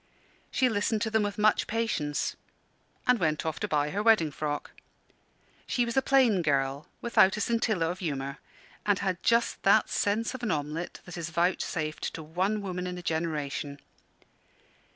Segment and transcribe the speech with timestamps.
[0.49, 2.35] She listened to them with much patience,
[3.05, 4.71] and went off to buy her wedding frock.
[5.67, 8.39] She was a plain girl, without a scintilla of humour;
[8.83, 12.97] and had just that sense of an omelet that is vouchsafed to one woman in
[12.97, 13.77] a generation.